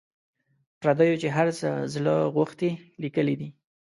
[0.81, 2.69] پردیو چي هر څه زړه غوښتي
[3.03, 3.49] لیکلي دي.